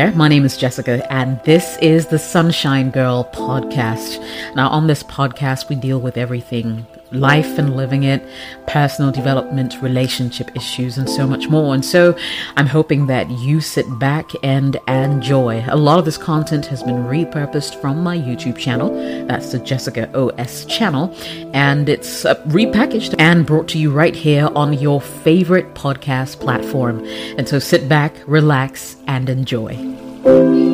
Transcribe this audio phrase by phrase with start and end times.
[0.00, 4.24] My name is Jessica, and this is the Sunshine Girl podcast.
[4.54, 8.22] Now, on this podcast, we deal with everything life and living it,
[8.66, 11.74] personal development, relationship issues, and so much more.
[11.74, 12.16] And so,
[12.56, 15.64] I'm hoping that you sit back and enjoy.
[15.68, 18.94] A lot of this content has been repurposed from my YouTube channel.
[19.26, 21.14] That's the Jessica OS channel,
[21.54, 27.04] and it's uh, repackaged and brought to you right here on your favorite podcast platform.
[27.38, 30.67] And so, sit back, relax, and enjoy.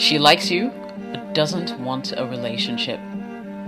[0.00, 0.72] She likes you,
[1.12, 2.98] but doesn't want a relationship.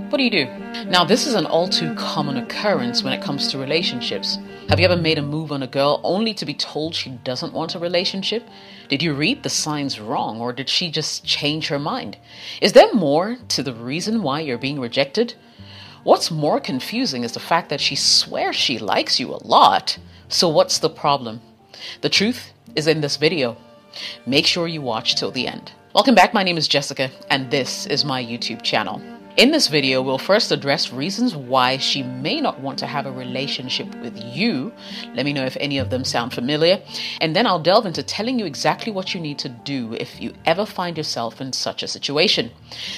[0.09, 0.47] What do you do?
[0.87, 4.39] Now, this is an all too common occurrence when it comes to relationships.
[4.71, 7.53] Have you ever made a move on a girl only to be told she doesn't
[7.53, 8.49] want a relationship?
[8.89, 12.17] Did you read the signs wrong, or did she just change her mind?
[12.63, 15.35] Is there more to the reason why you're being rejected?
[16.03, 19.99] What's more confusing is the fact that she swears she likes you a lot.
[20.31, 21.43] So, what's the problem?
[22.01, 23.59] The truth is in this video.
[24.25, 25.73] Make sure you watch till the end.
[25.95, 29.03] Welcome back, my name is Jessica, and this is my YouTube channel.
[29.37, 33.13] In this video, we'll first address reasons why she may not want to have a
[33.13, 34.73] relationship with you.
[35.15, 36.83] Let me know if any of them sound familiar.
[37.21, 40.33] And then I'll delve into telling you exactly what you need to do if you
[40.47, 42.51] ever find yourself in such a situation.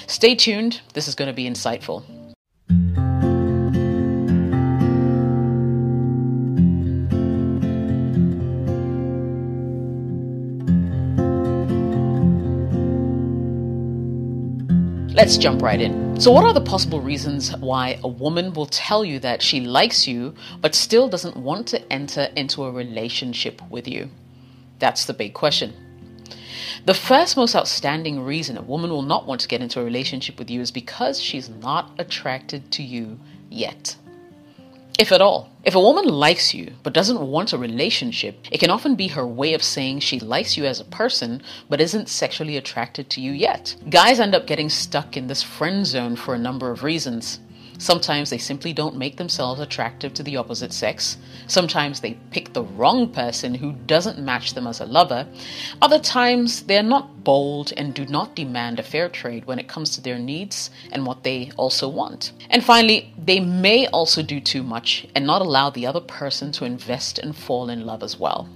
[0.06, 2.05] Stay tuned, this is going to be insightful.
[15.15, 16.20] Let's jump right in.
[16.20, 20.09] So, what are the possible reasons why a woman will tell you that she likes
[20.09, 24.11] you but still doesn't want to enter into a relationship with you?
[24.81, 25.73] That's the big question.
[26.84, 30.37] The first most outstanding reason a woman will not want to get into a relationship
[30.37, 33.95] with you is because she's not attracted to you yet
[34.98, 35.50] if at all.
[35.64, 39.27] If a woman likes you but doesn't want a relationship, it can often be her
[39.27, 43.33] way of saying she likes you as a person but isn't sexually attracted to you
[43.33, 43.75] yet.
[43.89, 47.41] Guys end up getting stuck in this friend zone for a number of reasons.
[47.79, 51.17] Sometimes they simply don't make themselves attractive to the opposite sex.
[51.47, 55.27] Sometimes they pick the wrong person who doesn't match them as a lover.
[55.83, 59.91] Other times they're not bold and do not demand a fair trade when it comes
[59.91, 62.33] to their needs and what they also want.
[62.51, 66.65] And finally, they may also do too much and not allow the other person to
[66.65, 68.49] invest and fall in love as well.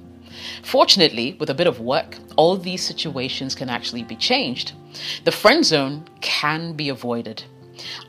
[0.63, 4.73] Fortunately, with a bit of work, all these situations can actually be changed.
[5.25, 7.45] The friend zone can be avoided.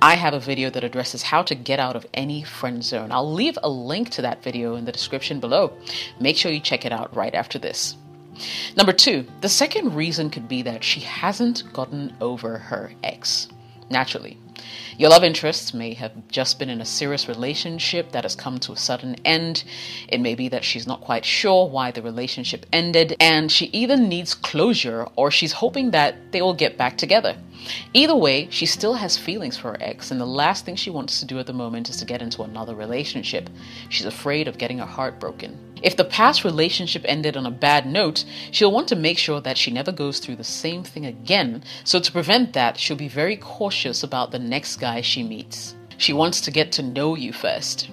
[0.02, 3.12] I have a video that addresses how to get out of any friend zone.
[3.12, 5.74] I'll leave a link to that video in the description below.
[6.20, 7.96] Make sure you check it out right after this.
[8.78, 13.50] Number two, the second reason could be that she hasn't gotten over her ex.
[13.90, 14.38] Naturally,
[14.98, 18.74] your love interest may have just been in a serious relationship that has come to
[18.74, 19.64] a sudden end.
[20.10, 23.96] It may be that she's not quite sure why the relationship ended, and she either
[23.96, 27.38] needs closure or she's hoping that they will get back together.
[27.94, 31.20] Either way, she still has feelings for her ex, and the last thing she wants
[31.20, 33.50] to do at the moment is to get into another relationship.
[33.90, 35.58] She's afraid of getting her heart broken.
[35.82, 39.58] If the past relationship ended on a bad note, she'll want to make sure that
[39.58, 41.64] she never goes through the same thing again.
[41.84, 45.76] So, to prevent that, she'll be very cautious about the next guy she meets.
[45.98, 47.90] She wants to get to know you first.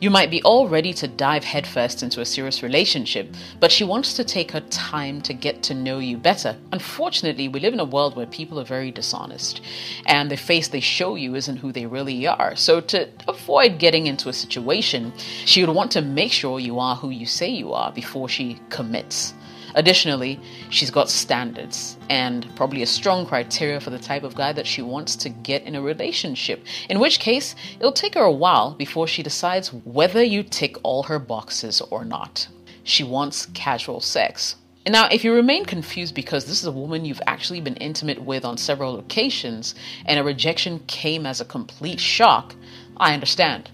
[0.00, 4.14] You might be all ready to dive headfirst into a serious relationship, but she wants
[4.14, 6.56] to take her time to get to know you better.
[6.70, 9.60] Unfortunately, we live in a world where people are very dishonest,
[10.06, 12.54] and the face they show you isn't who they really are.
[12.54, 15.12] So, to avoid getting into a situation,
[15.44, 18.60] she would want to make sure you are who you say you are before she
[18.70, 19.34] commits.
[19.74, 20.40] Additionally,
[20.70, 24.82] she's got standards and probably a strong criteria for the type of guy that she
[24.82, 29.06] wants to get in a relationship, in which case, it'll take her a while before
[29.06, 32.48] she decides whether you tick all her boxes or not.
[32.82, 34.56] She wants casual sex.
[34.86, 38.46] Now, if you remain confused because this is a woman you've actually been intimate with
[38.46, 39.74] on several occasions
[40.06, 42.54] and a rejection came as a complete shock,
[42.96, 43.70] I understand.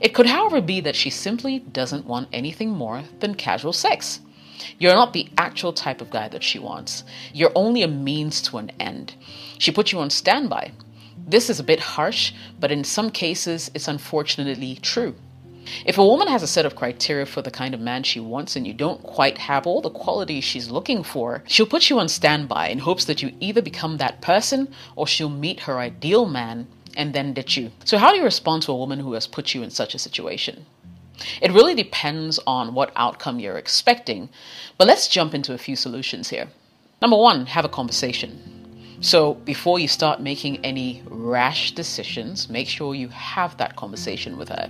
[0.00, 4.20] It could, however, be that she simply doesn't want anything more than casual sex.
[4.78, 7.04] You're not the actual type of guy that she wants.
[7.32, 9.14] You're only a means to an end.
[9.58, 10.72] She put you on standby.
[11.26, 15.14] This is a bit harsh, but in some cases, it's unfortunately true.
[15.84, 18.56] If a woman has a set of criteria for the kind of man she wants
[18.56, 22.08] and you don't quite have all the qualities she's looking for, she'll put you on
[22.08, 26.66] standby in hopes that you either become that person or she'll meet her ideal man
[26.96, 27.70] and then ditch you.
[27.84, 29.98] So, how do you respond to a woman who has put you in such a
[29.98, 30.64] situation?
[31.42, 34.28] It really depends on what outcome you're expecting,
[34.76, 36.48] but let's jump into a few solutions here.
[37.00, 38.58] Number one, have a conversation.
[39.00, 44.48] So, before you start making any rash decisions, make sure you have that conversation with
[44.48, 44.68] her.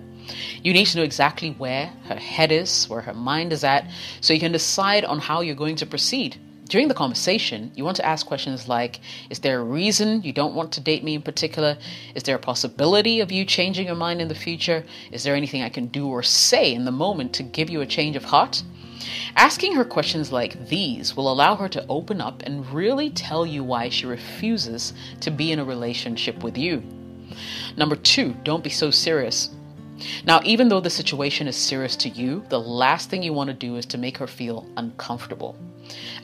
[0.62, 3.91] You need to know exactly where her head is, where her mind is at,
[4.21, 6.37] so you can decide on how you're going to proceed.
[6.69, 9.00] During the conversation, you want to ask questions like
[9.31, 11.79] Is there a reason you don't want to date me in particular?
[12.15, 14.85] Is there a possibility of you changing your mind in the future?
[15.11, 17.87] Is there anything I can do or say in the moment to give you a
[17.87, 18.62] change of heart?
[19.35, 23.64] Asking her questions like these will allow her to open up and really tell you
[23.64, 26.82] why she refuses to be in a relationship with you.
[27.79, 29.49] Number two, don't be so serious.
[30.26, 33.55] Now, even though the situation is serious to you, the last thing you want to
[33.55, 35.56] do is to make her feel uncomfortable.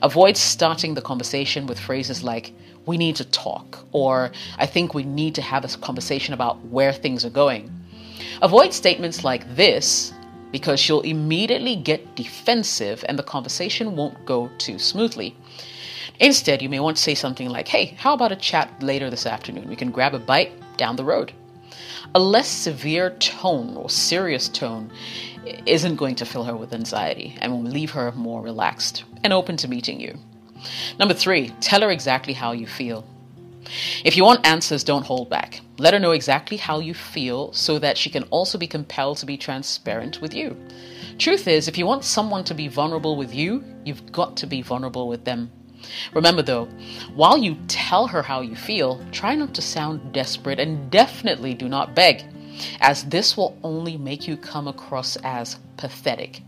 [0.01, 2.53] Avoid starting the conversation with phrases like,
[2.85, 6.93] we need to talk, or I think we need to have a conversation about where
[6.93, 7.71] things are going.
[8.41, 10.13] Avoid statements like this
[10.51, 15.35] because she'll immediately get defensive and the conversation won't go too smoothly.
[16.19, 19.25] Instead, you may want to say something like, Hey, how about a chat later this
[19.25, 19.67] afternoon?
[19.67, 21.33] We can grab a bite down the road.
[22.13, 24.91] A less severe tone or serious tone
[25.65, 29.57] isn't going to fill her with anxiety and will leave her more relaxed and open
[29.57, 30.17] to meeting you.
[30.99, 33.05] Number three, tell her exactly how you feel.
[34.03, 35.61] If you want answers, don't hold back.
[35.77, 39.25] Let her know exactly how you feel so that she can also be compelled to
[39.25, 40.55] be transparent with you.
[41.17, 44.61] Truth is, if you want someone to be vulnerable with you, you've got to be
[44.61, 45.51] vulnerable with them.
[46.13, 46.65] Remember though,
[47.13, 51.67] while you tell her how you feel, try not to sound desperate and definitely do
[51.67, 52.23] not beg,
[52.81, 56.41] as this will only make you come across as pathetic.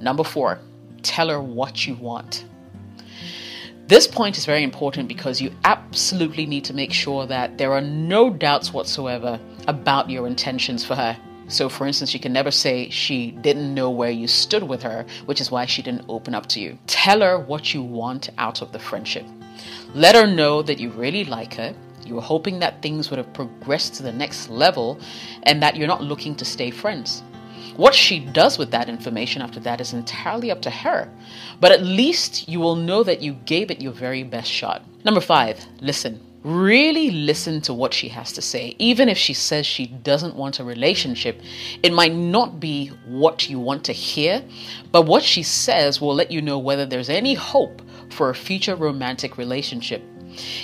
[0.00, 0.60] Number four,
[1.02, 2.44] tell her what you want.
[3.88, 7.80] This point is very important because you absolutely need to make sure that there are
[7.80, 9.38] no doubts whatsoever
[9.68, 11.16] about your intentions for her.
[11.48, 15.06] So, for instance, you can never say she didn't know where you stood with her,
[15.26, 16.78] which is why she didn't open up to you.
[16.86, 19.24] Tell her what you want out of the friendship.
[19.94, 23.32] Let her know that you really like her, you were hoping that things would have
[23.32, 25.00] progressed to the next level,
[25.42, 27.22] and that you're not looking to stay friends.
[27.76, 31.10] What she does with that information after that is entirely up to her.
[31.60, 34.82] But at least you will know that you gave it your very best shot.
[35.04, 36.20] Number five, listen.
[36.46, 38.76] Really listen to what she has to say.
[38.78, 41.42] Even if she says she doesn't want a relationship,
[41.82, 44.44] it might not be what you want to hear,
[44.92, 47.82] but what she says will let you know whether there's any hope
[48.12, 50.04] for a future romantic relationship.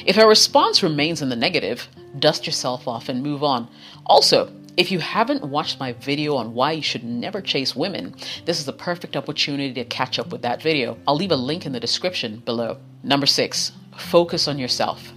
[0.07, 3.69] If her response remains in the negative, dust yourself off and move on.
[4.07, 8.15] Also, if you haven't watched my video on why you should never chase women,
[8.45, 10.97] this is the perfect opportunity to catch up with that video.
[11.09, 12.79] I'll leave a link in the description below.
[13.03, 15.13] Number six, focus on yourself.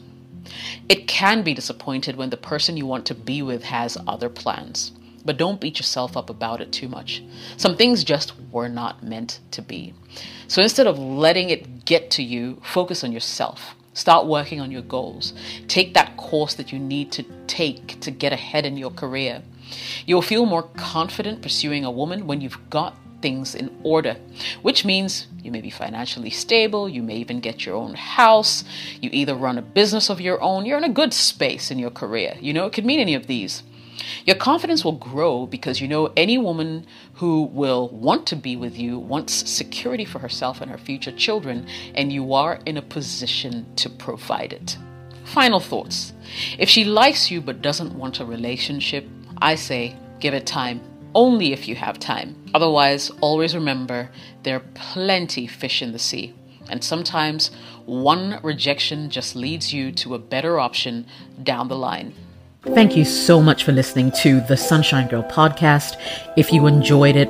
[0.87, 4.91] It can be disappointed when the person you want to be with has other plans,
[5.23, 7.23] but don't beat yourself up about it too much.
[7.57, 9.93] Some things just were not meant to be.
[10.47, 13.75] So instead of letting it get to you, focus on yourself.
[13.93, 15.33] Start working on your goals.
[15.67, 19.41] Take that course that you need to take to get ahead in your career.
[20.05, 24.15] You'll feel more confident pursuing a woman when you've got things in order,
[24.61, 28.63] which means you may be financially stable, you may even get your own house,
[29.01, 31.89] you either run a business of your own, you're in a good space in your
[31.89, 32.37] career.
[32.39, 33.63] You know, it could mean any of these.
[34.27, 36.85] Your confidence will grow because you know any woman
[37.15, 41.65] who will want to be with you wants security for herself and her future children,
[41.95, 44.77] and you are in a position to provide it.
[45.23, 46.13] Final thoughts.
[46.59, 49.03] If she likes you but doesn't want a relationship,
[49.41, 50.81] I say give it time.
[51.15, 52.35] Only if you have time.
[52.53, 54.09] Otherwise, always remember
[54.43, 56.35] there are plenty fish in the sea.
[56.69, 57.51] And sometimes
[57.85, 61.07] one rejection just leads you to a better option
[61.41, 62.13] down the line.
[62.63, 65.97] Thank you so much for listening to the Sunshine Girl podcast.
[66.35, 67.29] If you enjoyed it,